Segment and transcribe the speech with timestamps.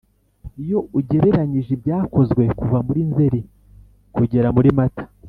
[0.63, 3.39] Iyo ugereranyije ibyakozwe kuva muriNzeri
[4.15, 5.03] kugera murimata